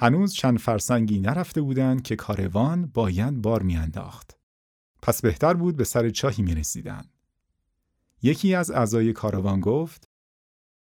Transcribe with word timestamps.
هنوز 0.00 0.34
چند 0.34 0.58
فرسنگی 0.58 1.20
نرفته 1.20 1.60
بودند 1.60 2.02
که 2.02 2.16
کاروان 2.16 2.86
باید 2.86 3.42
بار 3.42 3.62
میانداخت. 3.62 4.38
پس 5.02 5.22
بهتر 5.22 5.54
بود 5.54 5.76
به 5.76 5.84
سر 5.84 6.10
چاهی 6.10 6.42
می 6.42 6.54
رسیدن. 6.54 7.04
یکی 8.22 8.54
از 8.54 8.70
اعضای 8.70 9.12
کاروان 9.12 9.60
گفت 9.60 10.08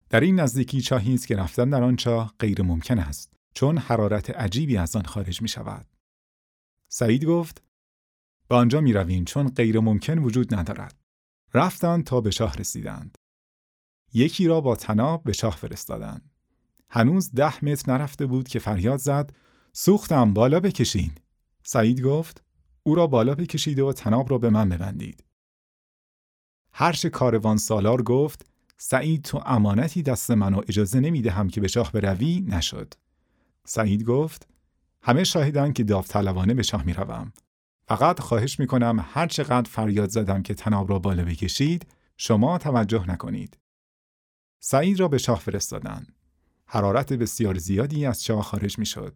در 0.09 0.19
این 0.19 0.39
نزدیکی 0.39 0.81
چاهی 0.81 1.13
است 1.13 1.27
که 1.27 1.35
رفتن 1.35 1.69
در 1.69 1.83
آن 1.83 1.95
چاه 1.95 2.33
غیر 2.39 2.61
ممکن 2.61 2.99
است 2.99 3.33
چون 3.53 3.77
حرارت 3.77 4.29
عجیبی 4.29 4.77
از 4.77 4.95
آن 4.95 5.03
خارج 5.03 5.41
می 5.41 5.47
شود. 5.47 5.87
سعید 6.87 7.25
گفت 7.25 7.63
به 8.47 8.55
آنجا 8.55 8.81
می 8.81 8.93
رویم 8.93 9.25
چون 9.25 9.49
غیر 9.49 9.79
ممکن 9.79 10.17
وجود 10.17 10.55
ندارد. 10.55 10.95
رفتند 11.53 12.03
تا 12.03 12.21
به 12.21 12.31
شاه 12.31 12.55
رسیدند. 12.55 13.17
یکی 14.13 14.47
را 14.47 14.61
با 14.61 14.75
تناب 14.75 15.23
به 15.23 15.33
شاه 15.33 15.55
فرستادند. 15.55 16.36
هنوز 16.89 17.31
ده 17.31 17.65
متر 17.65 17.91
نرفته 17.91 18.25
بود 18.25 18.47
که 18.47 18.59
فریاد 18.59 18.99
زد 18.99 19.33
سوختم 19.73 20.33
بالا 20.33 20.59
بکشین. 20.59 21.11
سعید 21.63 22.01
گفت 22.01 22.43
او 22.83 22.95
را 22.95 23.07
بالا 23.07 23.35
بکشید 23.35 23.79
و 23.79 23.93
تناب 23.93 24.31
را 24.31 24.37
به 24.37 24.49
من 24.49 24.69
ببندید. 24.69 25.23
هرش 26.71 27.05
کاروان 27.05 27.57
سالار 27.57 28.03
گفت 28.03 28.45
سعید 28.77 29.23
تو 29.23 29.41
امانتی 29.45 30.03
دست 30.03 30.31
من 30.31 30.53
و 30.53 30.61
اجازه 30.67 31.21
دهم 31.21 31.49
که 31.49 31.61
به 31.61 31.67
شاه 31.67 31.91
بروی 31.91 32.45
نشد. 32.47 32.93
سعید 33.65 34.03
گفت 34.03 34.47
همه 35.01 35.23
شاهدن 35.23 35.73
که 35.73 35.83
داوطلبانه 35.83 36.53
به 36.53 36.63
شاه 36.63 36.83
می 36.83 36.93
روم. 36.93 37.33
فقط 37.87 38.19
خواهش 38.19 38.59
می 38.59 38.67
کنم 38.67 39.05
هر 39.09 39.27
چقدر 39.27 39.69
فریاد 39.69 40.09
زدم 40.09 40.43
که 40.43 40.53
تناب 40.53 40.89
را 40.89 40.99
بالا 40.99 41.25
بکشید 41.25 41.87
شما 42.17 42.57
توجه 42.57 43.11
نکنید. 43.11 43.57
سعید 44.59 44.99
را 44.99 45.07
به 45.07 45.17
شاه 45.17 45.39
فرستادند. 45.39 46.16
حرارت 46.67 47.13
بسیار 47.13 47.57
زیادی 47.57 48.05
از 48.05 48.23
چاه 48.23 48.43
خارج 48.43 48.79
می 48.79 48.85
شد. 48.85 49.15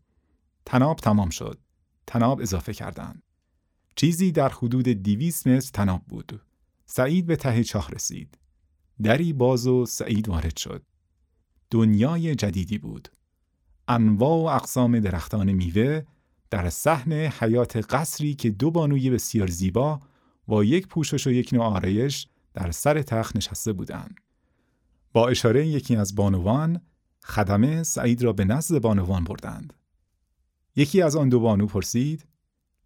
تناب 0.66 0.98
تمام 0.98 1.30
شد. 1.30 1.60
تناب 2.08 2.42
اضافه 2.42 2.74
کردند. 2.74 3.24
چیزی 3.96 4.32
در 4.32 4.50
حدود 4.50 4.88
دیویس 4.90 5.48
متر 5.48 5.70
تناب 5.74 6.02
بود. 6.08 6.42
سعید 6.86 7.26
به 7.26 7.36
ته 7.36 7.64
چاه 7.64 7.92
رسید. 7.92 8.38
دری 9.04 9.34
باز 9.34 9.68
و 9.68 9.86
سعید 9.86 10.30
وارد 10.30 10.58
شد. 10.58 10.84
دنیای 11.70 12.36
جدیدی 12.36 12.78
بود. 12.78 13.10
انواع 13.88 14.42
و 14.42 14.56
اقسام 14.56 15.00
درختان 15.00 15.52
میوه 15.52 16.02
در 16.50 16.70
صحن 16.70 17.12
حیات 17.12 17.78
قصری 17.78 18.34
که 18.34 18.50
دو 18.50 18.72
بانوی 18.72 19.10
بسیار 19.10 19.48
زیبا 19.48 20.00
با 20.48 20.64
یک 20.64 20.88
پوشش 20.88 21.28
و 21.28 21.32
یک 21.32 21.54
نوع 21.54 21.64
آرایش 21.64 22.28
در 22.54 22.72
سر 22.72 23.02
تخت 23.02 23.36
نشسته 23.36 23.74
بودند. 23.74 24.16
با 25.14 25.28
اشاره 25.28 25.68
یکی 25.68 25.96
از 25.96 26.16
بانوان 26.16 26.82
خدمه 27.24 27.84
سعید 27.84 28.24
را 28.24 28.34
به 28.34 28.46
نزد 28.46 28.82
بانوان 28.82 29.24
بردند. 29.24 29.74
یکی 30.76 31.02
از 31.02 31.16
آن 31.16 31.30
دو 31.30 31.40
بانو 31.40 31.66
پرسید 31.66 32.26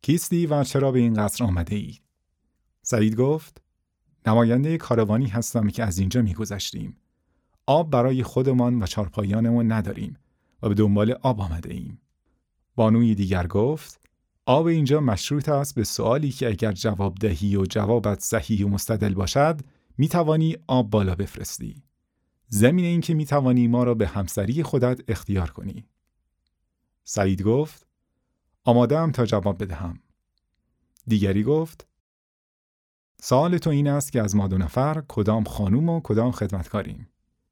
کیستی 0.01 0.45
و 0.45 0.63
چرا 0.63 0.91
به 0.91 0.99
این 0.99 1.13
قصر 1.13 1.43
آمده 1.43 1.75
اید؟ 1.75 2.01
سعید 2.81 3.15
گفت 3.15 3.61
نماینده 4.27 4.77
کاروانی 4.77 5.27
هستم 5.27 5.67
که 5.67 5.83
از 5.83 5.97
اینجا 5.97 6.21
میگذشتیم. 6.21 6.97
آب 7.65 7.89
برای 7.89 8.23
خودمان 8.23 8.83
و 8.83 8.85
چارپایانمون 8.85 9.71
نداریم 9.71 10.17
و 10.61 10.69
به 10.69 10.75
دنبال 10.75 11.11
آب 11.11 11.41
آمده 11.41 11.73
ایم. 11.73 12.01
بانوی 12.75 13.15
دیگر 13.15 13.47
گفت 13.47 13.99
آب 14.45 14.65
اینجا 14.65 14.99
مشروط 14.99 15.49
است 15.49 15.75
به 15.75 15.83
سوالی 15.83 16.31
که 16.31 16.47
اگر 16.47 16.71
جواب 16.71 17.15
دهی 17.15 17.55
و 17.55 17.65
جوابت 17.65 18.19
صحیح 18.19 18.65
و 18.65 18.69
مستدل 18.69 19.13
باشد 19.13 19.59
می 19.97 20.07
توانی 20.07 20.57
آب 20.67 20.89
بالا 20.89 21.15
بفرستی. 21.15 21.83
زمین 22.47 22.85
این 22.85 23.01
که 23.01 23.13
می 23.13 23.25
توانی 23.25 23.67
ما 23.67 23.83
را 23.83 23.93
به 23.93 24.07
همسری 24.07 24.63
خودت 24.63 25.01
اختیار 25.07 25.51
کنی. 25.51 25.85
سعید 27.03 27.41
گفت 27.41 27.87
آماده 28.63 29.11
تا 29.11 29.25
جواب 29.25 29.63
بدهم. 29.63 29.99
دیگری 31.07 31.43
گفت 31.43 31.87
سوال 33.21 33.57
تو 33.57 33.69
این 33.69 33.87
است 33.87 34.11
که 34.11 34.21
از 34.21 34.35
ما 34.35 34.47
دو 34.47 34.57
نفر 34.57 35.03
کدام 35.07 35.43
خانوم 35.43 35.89
و 35.89 36.01
کدام 36.03 36.31
خدمتکاریم. 36.31 37.07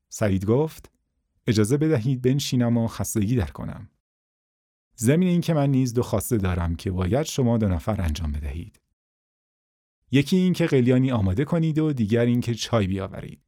سعید 0.10 0.46
گفت 0.46 0.92
اجازه 1.48 1.78
بدهید 1.78 2.22
بنشینم 2.22 2.78
و 2.78 2.88
خستگی 2.88 3.36
در 3.36 3.52
کنم. 3.52 3.90
زمین 4.96 5.28
این 5.28 5.42
که 5.42 5.54
من 5.54 5.70
نیز 5.70 5.94
دو 5.94 6.04
خواسته 6.04 6.38
دارم 6.38 6.76
که 6.76 6.92
باید 6.92 7.26
شما 7.26 7.58
دو 7.58 7.68
نفر 7.68 8.02
انجام 8.02 8.32
بدهید. 8.32 8.80
یکی 10.12 10.36
این 10.36 10.54
که 10.54 10.66
قلیانی 10.66 11.12
آماده 11.12 11.46
کنید 11.46 11.80
و 11.80 11.94
دیگر 11.94 12.26
این 12.26 12.42
که 12.42 12.56
چای 12.56 12.88
بیاورید. 12.88 13.42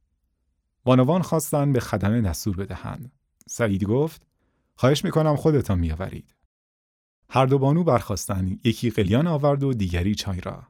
بانوان 0.86 1.22
خواستند 1.22 1.72
به 1.72 1.80
خدمه 1.80 2.20
دستور 2.20 2.56
بدهند. 2.56 3.12
سعید 3.48 3.84
گفت 3.84 4.26
خواهش 4.74 5.04
می‌کنم 5.04 5.36
خودتان 5.36 5.80
بیاورید. 5.80 6.34
هر 7.30 7.46
دو 7.46 7.58
بانو 7.58 7.84
برخواستند 7.84 8.66
یکی 8.66 8.90
قلیان 8.90 9.26
آورد 9.26 9.62
و 9.62 9.72
دیگری 9.72 10.14
چای 10.14 10.40
را. 10.40 10.66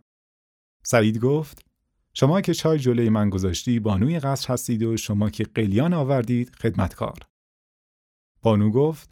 سعید 0.83 1.19
گفت 1.19 1.67
شما 2.15 2.41
که 2.41 2.55
چای 2.55 2.79
جلوی 2.79 3.09
من 3.09 3.31
گذاشتی 3.31 3.81
بانوی 3.81 4.21
قصر 4.21 4.53
هستید 4.53 4.83
و 4.83 4.97
شما 4.97 5.31
که 5.31 5.45
قلیان 5.45 5.95
آوردید 5.95 6.55
خدمتکار. 6.55 7.19
بانو 8.43 8.71
گفت 8.71 9.11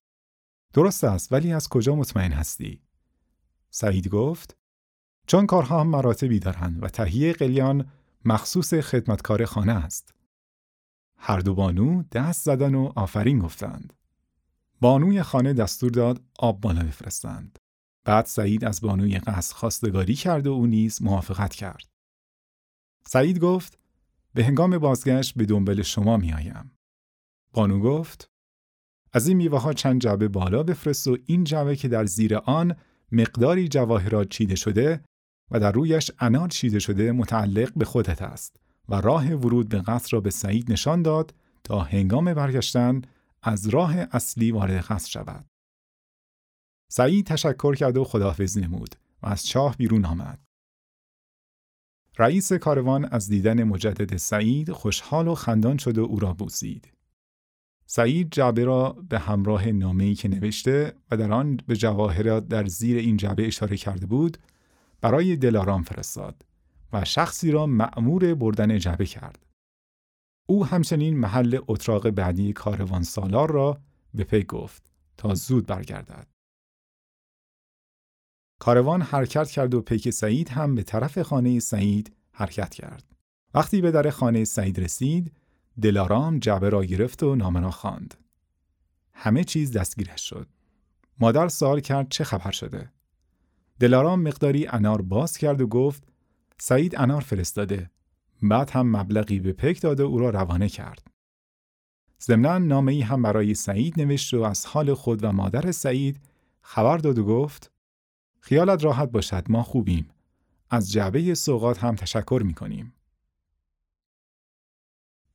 درست 0.73 1.05
است 1.05 1.33
ولی 1.33 1.53
از 1.53 1.69
کجا 1.69 1.97
مطمئن 1.97 2.33
هستی؟ 2.33 2.83
سعید 3.71 4.09
گفت 4.09 4.57
چون 5.27 5.47
کارها 5.47 5.81
هم 5.81 5.87
مراتبی 5.87 6.39
دارند 6.39 6.83
و 6.83 6.89
تهیه 6.89 7.33
قلیان 7.33 7.91
مخصوص 8.25 8.75
خدمتکار 8.75 9.45
خانه 9.45 9.73
است. 9.73 10.14
هر 11.27 11.39
دو 11.39 11.55
بانو 11.55 12.03
دست 12.13 12.45
زدن 12.45 12.75
و 12.75 12.93
آفرین 12.97 13.39
گفتند. 13.39 13.93
بانوی 14.81 15.23
خانه 15.23 15.53
دستور 15.53 15.91
داد 15.91 16.23
آب 16.39 16.61
بالا 16.61 16.83
بفرستند. 16.83 17.59
بعد 18.05 18.27
سعید 18.27 18.65
از 18.65 18.81
بانوی 18.81 19.19
قصد 19.19 19.55
خواستگاری 19.55 20.15
کرد 20.15 20.47
و 20.47 20.53
او 20.53 20.67
نیز 20.67 21.03
موافقت 21.03 21.55
کرد. 21.55 21.89
سعید 23.07 23.39
گفت 23.39 23.79
به 24.35 24.45
هنگام 24.45 24.79
بازگشت 24.79 25.35
به 25.35 25.45
دنبال 25.45 25.83
شما 25.83 26.17
میآیم. 26.17 26.71
بانو 27.53 27.81
گفت 27.81 28.31
از 29.13 29.29
این 29.29 29.37
میوه 29.37 29.61
ها 29.61 29.73
چند 29.73 30.01
جعبه 30.01 30.29
بالا 30.29 30.63
بفرست 30.63 31.07
و 31.07 31.19
این 31.27 31.45
جعبه 31.45 31.77
که 31.77 31.89
در 31.89 32.05
زیر 32.05 32.37
آن 32.37 32.77
مقداری 33.13 33.69
جواهرات 33.69 34.29
چیده 34.29 34.55
شده 34.55 35.05
و 35.51 35.61
در 35.61 35.73
رویش 35.73 36.11
انار 36.19 36.49
چیده 36.49 36.79
شده 36.79 37.13
متعلق 37.13 37.73
به 37.77 37.85
خودت 37.85 38.23
است 38.23 38.64
و 38.89 38.95
راه 38.95 39.35
ورود 39.35 39.69
به 39.69 39.81
قصر 39.81 40.09
را 40.13 40.21
به 40.21 40.31
سعید 40.31 40.73
نشان 40.73 41.03
داد 41.03 41.35
تا 41.65 41.81
هنگام 41.81 42.35
برگشتن 42.35 43.03
از 43.43 43.69
راه 43.69 43.97
اصلی 43.97 44.53
وارد 44.53 44.85
قصر 44.85 45.11
شود. 45.11 45.47
سعید 46.91 47.27
تشکر 47.27 47.75
کرد 47.75 47.97
و 47.97 48.05
خداحافظی 48.05 48.61
نمود 48.61 48.95
و 49.23 49.27
از 49.27 49.47
چاه 49.47 49.77
بیرون 49.77 50.05
آمد. 50.05 50.39
رئیس 52.19 52.53
کاروان 52.53 53.05
از 53.05 53.29
دیدن 53.29 53.65
مجدد 53.65 54.17
سعید 54.17 54.73
خوشحال 54.73 55.29
و 55.29 55.35
خندان 55.35 55.79
شد 55.79 55.99
و 55.99 56.05
او 56.05 56.21
را 56.21 56.33
بوسید. 56.33 56.93
سعید 57.87 58.31
جعبه 58.31 58.65
را 58.65 58.93
به 59.09 59.19
همراه 59.19 59.67
نامه‌ای 59.67 60.15
که 60.15 60.29
نوشته 60.29 60.93
و 61.11 61.17
در 61.17 61.33
آن 61.33 61.57
به 61.57 61.77
جواهرات 61.77 62.49
در 62.49 62.67
زیر 62.67 62.99
این 62.99 63.17
جعبه 63.17 63.47
اشاره 63.47 63.77
کرده 63.77 64.07
بود 64.07 64.39
برای 65.01 65.37
دلارام 65.37 65.83
فرستاد 65.83 66.43
و 66.95 67.05
شخصی 67.05 67.51
را 67.51 67.67
مأمور 67.67 68.35
بردن 68.35 68.79
جعبه 68.79 69.07
کرد. 69.07 69.47
او 70.47 70.67
همچنین 70.67 71.19
محل 71.19 71.59
اتراق 71.69 72.11
بعدی 72.11 72.53
کاروان 72.53 73.03
سالار 73.03 73.51
را 73.51 73.81
به 74.15 74.25
پی 74.25 74.45
گفت 74.45 74.93
تا 75.17 75.35
زود 75.35 75.67
برگردد. 75.67 76.27
کاروان 78.61 79.03
حرکت 79.03 79.51
کرد 79.51 79.75
و 79.75 79.81
پیک 79.81 80.11
سعید 80.11 80.49
هم 80.49 80.75
به 80.75 80.83
طرف 80.83 81.23
خانه 81.23 81.61
سعید 81.61 82.17
حرکت 82.33 82.75
کرد. 82.75 83.05
وقتی 83.55 83.81
به 83.81 83.91
در 83.91 84.11
خانه 84.11 84.45
سعید 84.45 84.81
رسید، 84.81 85.33
دلارام 85.83 86.39
جعبه 86.39 86.69
را 86.69 86.85
گرفت 86.85 87.23
و 87.23 87.37
نامه 87.37 87.71
خواند. 87.71 88.15
همه 89.13 89.45
چیز 89.45 89.73
دستگیرش 89.73 90.29
شد. 90.29 90.49
مادر 91.21 91.49
سوال 91.49 91.81
کرد 91.81 92.09
چه 92.09 92.25
خبر 92.25 92.51
شده؟ 92.51 92.93
دلارام 93.81 94.23
مقداری 94.23 94.67
انار 94.67 95.03
باز 95.03 95.37
کرد 95.37 95.61
و 95.61 95.67
گفت 95.67 96.14
سعید 96.59 96.97
انار 96.97 97.21
فرستاده. 97.21 97.91
بعد 98.43 98.71
هم 98.71 98.97
مبلغی 98.97 99.41
به 99.41 99.53
پک 99.53 99.81
داد 99.81 100.01
و 100.01 100.07
او 100.07 100.19
را 100.19 100.31
روانه 100.31 100.69
کرد. 100.69 101.11
ضمنا 102.23 102.59
نامه 102.59 102.93
ای 102.93 103.01
هم 103.01 103.23
برای 103.23 103.55
سعید 103.55 104.01
نوشت 104.01 104.35
و 104.35 104.43
از 104.43 104.67
حال 104.67 104.95
خود 104.95 105.25
و 105.25 105.33
مادر 105.33 105.73
سعید 105.73 106.21
خبر 106.61 106.99
داد 106.99 107.19
و 107.19 107.25
گفت 107.25 107.71
خیالت 108.41 108.85
راحت 108.85 109.11
باشد 109.11 109.45
ما 109.49 109.63
خوبیم. 109.63 110.11
از 110.71 110.93
جعبه 110.93 111.35
سوقات 111.35 111.85
هم 111.85 111.95
تشکر 111.95 112.43
می 112.45 112.55
کنیم. 112.55 112.95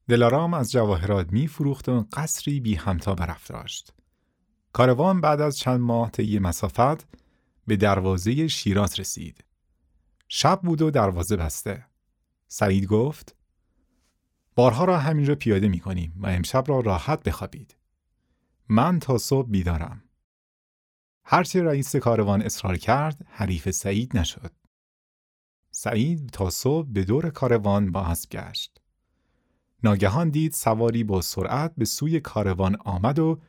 دلارام 0.08 0.54
از 0.54 0.72
جواهرات 0.72 1.34
می 1.34 1.48
فروخت 1.48 1.90
و 1.90 2.06
قصری 2.14 2.60
بی 2.60 2.76
همتا 2.76 3.16
برافراشت. 3.16 3.94
کاروان 4.74 5.22
بعد 5.22 5.42
از 5.42 5.58
چند 5.58 5.80
ماه 5.80 6.12
طی 6.12 6.40
مسافت 6.40 7.08
به 7.68 7.76
دروازه 7.76 8.48
شیراز 8.48 9.00
رسید. 9.00 9.44
شب 10.32 10.62
بود 10.62 10.82
و 10.82 10.92
دروازه 10.92 11.38
بسته. 11.38 11.86
سعید 12.48 12.86
گفت 12.86 13.36
بارها 14.56 14.86
را 14.86 14.98
همینجا 14.98 15.36
پیاده 15.36 15.68
می 15.68 15.80
کنیم 15.80 16.14
و 16.18 16.28
امشب 16.28 16.64
را 16.68 16.80
راحت 16.80 17.24
بخوابید. 17.24 17.76
من 18.70 19.00
تا 19.00 19.18
صبح 19.18 19.50
بیدارم. 19.50 20.04
هرچه 21.24 21.64
رئیس 21.64 21.96
کاروان 21.96 22.42
اصرار 22.42 22.78
کرد 22.78 23.26
حریف 23.30 23.72
سعید 23.72 24.18
نشد. 24.18 24.52
سعید 25.72 26.30
تا 26.30 26.50
صبح 26.50 26.88
به 26.92 27.04
دور 27.04 27.30
کاروان 27.30 27.92
با 27.92 28.02
اسب 28.02 28.30
گشت. 28.30 28.82
ناگهان 29.84 30.30
دید 30.30 30.54
سواری 30.54 31.04
با 31.04 31.22
سرعت 31.22 31.74
به 31.78 31.86
سوی 31.86 32.20
کاروان 32.20 32.76
آمد 32.76 33.20
و 33.20 33.42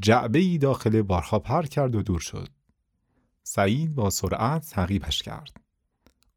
جعبه 0.00 0.38
ای 0.38 0.58
داخل 0.58 1.02
بارها 1.02 1.38
پر 1.38 1.62
کرد 1.62 1.94
و 1.94 2.02
دور 2.02 2.20
شد. 2.20 2.48
سعید 3.42 3.94
با 3.94 4.10
سرعت 4.10 4.70
تعقیبش 4.70 5.22
کرد. 5.22 5.67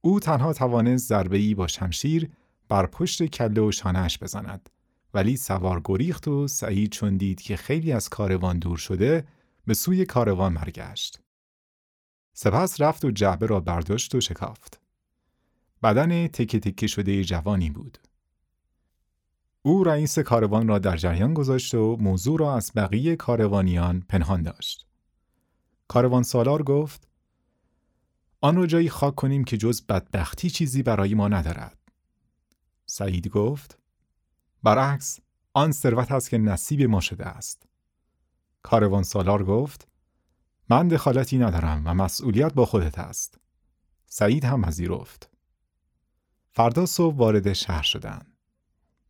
او 0.02 0.20
تنها 0.20 0.54
توانست 0.54 1.08
ضربه 1.08 1.38
ای 1.38 1.54
با 1.54 1.68
شمشیر 1.68 2.32
بر 2.70 2.86
پشت 2.86 3.24
کله 3.24 3.62
و 3.62 3.72
شانهش 3.72 4.18
بزند 4.18 4.70
ولی 5.14 5.38
سوار 5.38 5.82
گریخت 5.86 6.28
و 6.28 6.48
سعید 6.48 6.92
چون 6.92 7.18
دید 7.18 7.42
که 7.42 7.56
خیلی 7.56 7.92
از 7.92 8.10
کاروان 8.10 8.60
دور 8.60 8.78
شده 8.78 9.28
به 9.68 9.74
سوی 9.74 10.06
کاروان 10.06 10.54
برگشت. 10.54 11.20
سپس 12.34 12.82
رفت 12.82 13.06
و 13.06 13.12
جعبه 13.12 13.46
را 13.46 13.60
برداشت 13.60 14.16
و 14.16 14.22
شکافت. 14.22 14.82
بدن 15.84 16.28
تکه 16.28 16.60
تکه 16.60 16.88
شده 16.88 17.24
جوانی 17.24 17.70
بود. 17.70 17.98
او 19.62 19.84
رئیس 19.84 20.20
کاروان 20.20 20.68
را 20.68 20.80
در 20.80 20.98
جریان 20.98 21.34
گذاشت 21.34 21.76
و 21.76 21.98
موضوع 22.00 22.40
را 22.40 22.56
از 22.56 22.72
بقیه 22.76 23.16
کاروانیان 23.16 24.04
پنهان 24.10 24.42
داشت. 24.42 24.86
کاروان 25.88 26.24
سالار 26.24 26.64
گفت 26.64 27.08
آن 28.42 28.56
را 28.56 28.66
جایی 28.68 28.90
خاک 28.90 29.16
کنیم 29.16 29.44
که 29.44 29.58
جز 29.58 29.82
بدبختی 29.82 30.50
چیزی 30.50 30.84
برای 30.84 31.14
ما 31.14 31.28
ندارد. 31.28 31.78
سعید 32.86 33.28
گفت 33.28 33.78
برعکس 34.64 35.20
آن 35.54 35.72
ثروت 35.72 36.12
است 36.12 36.30
که 36.30 36.38
نصیب 36.38 36.82
ما 36.82 37.00
شده 37.00 37.26
است. 37.26 37.66
کاروان 38.64 39.04
سالار 39.04 39.44
گفت 39.44 39.88
من 40.70 40.88
دخالتی 40.88 41.38
ندارم 41.38 41.82
و 41.86 41.94
مسئولیت 41.94 42.54
با 42.54 42.66
خودت 42.66 43.00
است. 43.00 43.40
سعید 44.06 44.46
هم 44.46 44.62
پذیرفت. 44.62 45.30
فردا 46.52 46.86
صبح 46.86 47.16
وارد 47.16 47.54
شهر 47.54 47.84
شدند. 47.84 48.38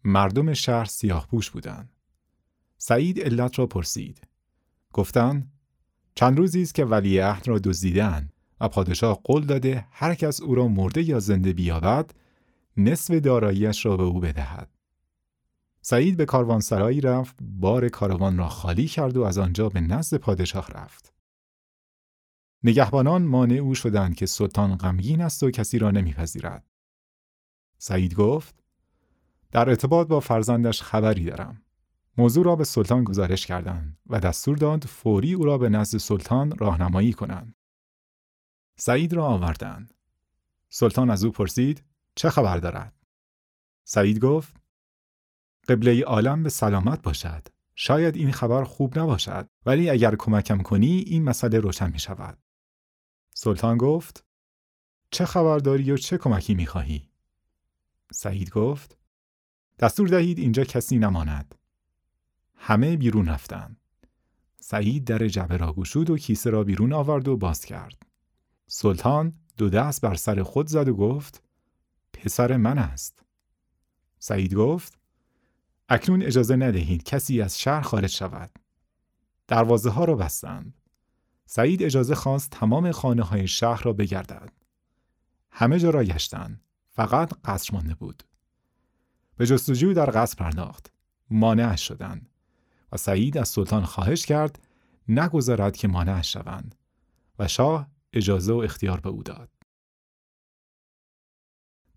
مردم 0.03 0.53
شهر 0.53 0.85
سیاه 0.85 1.27
پوش 1.27 1.49
بودند. 1.49 1.89
سعید 2.77 3.19
علت 3.19 3.59
را 3.59 3.67
پرسید. 3.67 4.27
گفتند 4.93 5.51
چند 6.15 6.37
روزی 6.37 6.61
است 6.61 6.75
که 6.75 6.85
ولیعهد 6.85 7.47
را 7.47 7.59
دزدیدند 7.59 8.33
و 8.61 8.67
پادشاه 8.67 9.21
قول 9.23 9.45
داده 9.45 9.87
هر 9.91 10.15
کس 10.15 10.41
او 10.41 10.55
را 10.55 10.67
مرده 10.67 11.09
یا 11.09 11.19
زنده 11.19 11.53
بیابد 11.53 12.11
نصف 12.77 13.13
داراییش 13.13 13.85
را 13.85 13.97
به 13.97 14.03
او 14.03 14.19
بدهد. 14.19 14.69
سعید 15.81 16.17
به 16.17 16.25
کاروانسرایی 16.25 17.01
رفت، 17.01 17.35
بار 17.41 17.89
کاروان 17.89 18.37
را 18.37 18.49
خالی 18.49 18.87
کرد 18.87 19.17
و 19.17 19.23
از 19.23 19.37
آنجا 19.37 19.69
به 19.69 19.81
نزد 19.81 20.17
پادشاه 20.17 20.67
رفت. 20.71 21.13
نگهبانان 22.63 23.21
مانع 23.21 23.55
او 23.55 23.75
شدند 23.75 24.15
که 24.15 24.25
سلطان 24.25 24.75
غمگین 24.75 25.21
است 25.21 25.43
و 25.43 25.51
کسی 25.51 25.79
را 25.79 25.91
نمیپذیرد. 25.91 26.65
سعید 27.77 28.13
گفت: 28.13 28.63
در 29.51 29.69
ارتباط 29.69 30.07
با 30.07 30.19
فرزندش 30.19 30.81
خبری 30.81 31.25
دارم. 31.25 31.61
موضوع 32.17 32.45
را 32.45 32.55
به 32.55 32.63
سلطان 32.63 33.03
گزارش 33.03 33.45
کردند 33.45 33.97
و 34.07 34.19
دستور 34.19 34.57
داد 34.57 34.83
فوری 34.83 35.33
او 35.33 35.45
را 35.45 35.57
به 35.57 35.69
نزد 35.69 35.97
سلطان 35.97 36.57
راهنمایی 36.57 37.13
کنند. 37.13 37.55
سعید 38.83 39.13
را 39.13 39.25
آوردند. 39.25 39.93
سلطان 40.69 41.09
از 41.09 41.23
او 41.23 41.31
پرسید: 41.31 41.83
چه 42.15 42.29
خبر 42.29 42.57
دارد؟ 42.57 42.93
سعید 43.83 44.19
گفت: 44.19 44.55
قبله 45.67 46.03
عالم 46.03 46.43
به 46.43 46.49
سلامت 46.49 47.01
باشد. 47.01 47.47
شاید 47.75 48.15
این 48.15 48.31
خبر 48.31 48.63
خوب 48.63 48.99
نباشد 48.99 49.49
ولی 49.65 49.89
اگر 49.89 50.15
کمکم 50.15 50.61
کنی 50.61 50.97
این 50.97 51.23
مسئله 51.23 51.59
روشن 51.59 51.91
می 51.91 51.99
شود. 51.99 52.37
سلطان 53.33 53.77
گفت 53.77 54.25
چه 55.11 55.25
خبر 55.25 55.57
داری 55.57 55.91
و 55.91 55.97
چه 55.97 56.17
کمکی 56.17 56.55
می 56.55 56.65
خواهی؟ 56.65 57.09
سعید 58.11 58.49
گفت 58.49 58.97
دستور 59.79 60.07
دهید 60.07 60.39
اینجا 60.39 60.63
کسی 60.63 60.97
نماند. 60.97 61.55
همه 62.55 62.97
بیرون 62.97 63.27
رفتند. 63.27 63.77
سعید 64.59 65.05
در 65.05 65.27
جبه 65.27 65.57
را 65.57 65.73
گشود 65.73 66.09
و 66.09 66.17
کیسه 66.17 66.49
را 66.49 66.63
بیرون 66.63 66.93
آورد 66.93 67.27
و 67.27 67.37
باز 67.37 67.65
کرد. 67.65 68.10
سلطان 68.73 69.33
دو 69.57 69.69
دست 69.69 70.01
بر 70.01 70.15
سر 70.15 70.43
خود 70.43 70.67
زد 70.67 70.87
و 70.87 70.93
گفت 70.93 71.43
پسر 72.13 72.57
من 72.57 72.77
است. 72.77 73.23
سعید 74.19 74.53
گفت 74.53 74.99
اکنون 75.89 76.21
اجازه 76.23 76.55
ندهید 76.55 77.03
کسی 77.03 77.41
از 77.41 77.59
شهر 77.59 77.81
خارج 77.81 78.09
شود. 78.09 78.51
دروازه 79.47 79.89
ها 79.89 80.05
را 80.05 80.15
بستند. 80.15 80.77
سعید 81.45 81.83
اجازه 81.83 82.15
خواست 82.15 82.49
تمام 82.49 82.91
خانه 82.91 83.23
های 83.23 83.47
شهر 83.47 83.83
را 83.83 83.93
بگردد. 83.93 84.51
همه 85.51 85.79
جا 85.79 85.89
را 85.89 86.03
گشتند. 86.03 86.61
فقط 86.89 87.33
قصر 87.45 87.73
مانده 87.73 87.95
بود. 87.95 88.23
به 89.37 89.45
جستجو 89.45 89.93
در 89.93 90.11
قصر 90.13 90.35
پرداخت. 90.35 90.93
مانعش 91.29 91.87
شدند. 91.87 92.29
و 92.91 92.97
سعید 92.97 93.37
از 93.37 93.49
سلطان 93.49 93.85
خواهش 93.85 94.25
کرد 94.25 94.59
نگذارد 95.07 95.77
که 95.77 95.87
مانعش 95.87 96.33
شوند. 96.33 96.75
و 97.39 97.47
شاه 97.47 97.87
اجازه 98.13 98.53
و 98.53 98.57
اختیار 98.57 98.99
به 98.99 99.09
او 99.09 99.23
داد. 99.23 99.49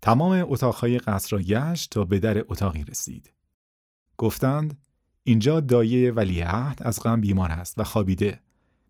تمام 0.01 0.45
اتاقهای 0.49 0.99
قصر 0.99 1.37
را 1.37 1.43
گشت 1.43 1.91
تا 1.91 2.05
به 2.05 2.19
در 2.19 2.39
اتاقی 2.51 2.83
رسید. 2.83 3.33
گفتند 4.17 4.77
اینجا 5.23 5.59
دایه 5.59 6.11
ولیعهد 6.11 6.83
از 6.83 6.99
غم 7.03 7.21
بیمار 7.21 7.51
است 7.51 7.79
و 7.79 7.83
خوابیده. 7.83 8.39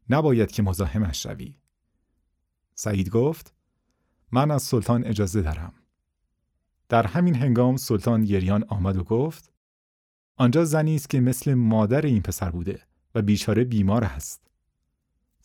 نباید 0.10 0.52
که 0.52 0.64
مزاحمش 0.64 1.24
شوی. 1.24 1.56
سعید 2.76 3.10
گفت 3.10 3.54
من 4.32 4.52
از 4.52 4.64
سلطان 4.64 5.06
اجازه 5.06 5.42
دارم. 5.42 5.74
در 6.90 7.08
همین 7.08 7.36
هنگام 7.36 7.78
سلطان 7.78 8.24
گریان 8.24 8.64
آمد 8.68 8.98
و 8.98 9.04
گفت 9.04 9.52
آنجا 10.36 10.66
زنی 10.66 10.96
است 10.96 11.10
که 11.10 11.20
مثل 11.20 11.54
مادر 11.54 12.02
این 12.02 12.22
پسر 12.22 12.50
بوده 12.50 12.82
و 13.16 13.22
بیچاره 13.22 13.64
بیمار 13.64 14.04
است. 14.04 14.45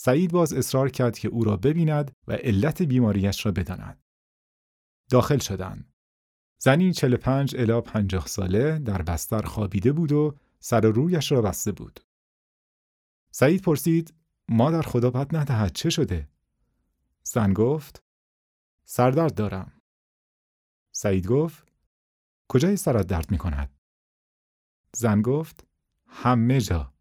سعید 0.02 0.32
باز 0.32 0.52
اصرار 0.52 0.90
کرد 0.90 1.18
که 1.18 1.28
او 1.28 1.44
را 1.44 1.56
ببیند 1.56 2.16
و 2.26 2.32
علت 2.32 2.82
بیماریش 2.82 3.46
را 3.46 3.52
بداند. 3.52 4.02
داخل 5.10 5.38
شدند. 5.38 5.92
زنی 6.58 6.92
45 6.92 7.56
الی 7.56 7.80
50 7.80 8.26
ساله 8.26 8.78
در 8.78 9.02
بستر 9.02 9.42
خوابیده 9.42 9.92
بود 9.92 10.12
و 10.12 10.36
سر 10.60 10.86
و 10.86 10.92
رویش 10.92 11.32
را 11.32 11.42
بسته 11.42 11.72
بود. 11.72 12.00
سعید 13.30 13.62
پرسید 13.62 14.14
مادر 14.48 14.82
خدا 14.82 15.10
بد 15.10 15.36
ندهد 15.36 15.72
چه 15.72 15.90
شده؟ 15.90 16.28
زن 17.22 17.52
گفت 17.52 18.02
سردرد 18.84 19.34
دارم. 19.34 19.72
سعید 20.92 21.26
گفت 21.26 21.72
کجای 22.48 22.76
سرت 22.76 23.06
درد 23.06 23.30
می 23.30 23.38
کند؟ 23.38 23.70
زن 24.94 25.22
گفت 25.22 25.66
همه 26.06 26.60
جا. 26.60 26.92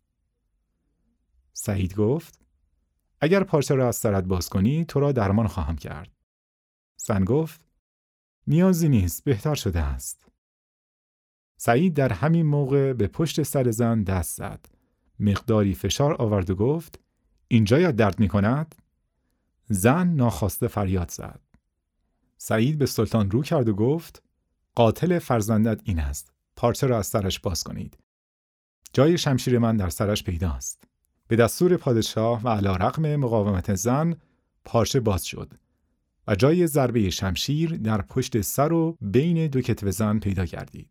سعید 1.54 1.96
گفت 1.96 2.49
اگر 3.22 3.44
پارچه 3.44 3.76
را 3.76 3.88
از 3.88 3.96
سرت 3.96 4.24
باز 4.24 4.50
کنی 4.50 4.86
تو 4.86 5.00
را 5.00 5.12
درمان 5.12 5.48
خواهم 5.48 5.76
کرد. 5.76 6.12
زن 6.98 7.24
گفت 7.24 7.62
نیازی 8.48 8.90
نیست 8.90 9.24
بهتر 9.24 9.56
شده 9.56 9.80
است. 9.80 10.26
سعید 11.58 11.94
در 11.94 12.14
همین 12.14 12.46
موقع 12.46 12.94
به 12.94 13.08
پشت 13.08 13.44
سر 13.44 13.72
زن 13.72 14.04
دست 14.04 14.38
زد. 14.38 14.66
مقداری 15.20 15.76
فشار 15.76 16.22
آورد 16.22 16.50
و 16.50 16.56
گفت 16.56 17.00
اینجا 17.48 17.80
یا 17.80 17.92
درد 17.92 18.20
می 18.20 18.28
کند؟ 18.28 18.76
زن 19.66 20.08
ناخواسته 20.08 20.68
فریاد 20.68 21.12
زد. 21.12 21.40
سعید 22.38 22.78
به 22.78 22.86
سلطان 22.86 23.32
رو 23.32 23.42
کرد 23.42 23.70
و 23.70 23.74
گفت 23.74 24.24
قاتل 24.76 25.20
فرزندت 25.20 25.82
این 25.84 26.00
است. 26.00 26.34
پارچه 26.56 26.88
را 26.88 26.98
از 26.98 27.08
سرش 27.08 27.40
باز 27.40 27.64
کنید. 27.64 27.98
جای 28.94 29.18
شمشیر 29.18 29.60
من 29.60 29.78
در 29.78 29.90
سرش 29.90 30.24
پیداست. 30.24 30.89
به 31.30 31.36
دستور 31.36 31.78
پادشاه 31.78 32.42
و 32.44 32.50
علا 32.50 32.76
رقم 32.76 33.16
مقاومت 33.16 33.76
زن 33.76 34.16
پارچه 34.66 35.00
باز 35.00 35.26
شد 35.26 35.54
و 36.28 36.36
جای 36.36 36.68
ضربه 36.68 37.10
شمشیر 37.10 37.78
در 37.78 38.02
پشت 38.02 38.42
سر 38.42 38.74
و 38.74 38.98
بین 39.02 39.48
دو 39.48 39.62
کتف 39.62 39.90
زن 39.90 40.20
پیدا 40.20 40.46
گردید. 40.46 40.90